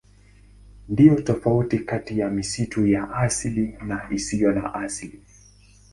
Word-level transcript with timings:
Ndiyo 0.89 1.21
tofauti 1.21 1.79
kati 1.79 2.19
ya 2.19 2.29
misitu 2.29 2.87
ya 2.87 3.11
asili 3.13 3.77
na 3.87 4.07
isiyo 4.11 4.51
ya 4.55 4.73
asili. 4.73 5.21